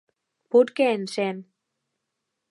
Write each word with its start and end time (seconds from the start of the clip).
Put 0.53 0.67
que 0.79 0.85
encén! 0.95 1.35